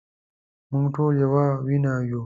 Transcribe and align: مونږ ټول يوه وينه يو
مونږ 0.71 0.87
ټول 0.95 1.13
يوه 1.23 1.45
وينه 1.65 1.93
يو 2.09 2.19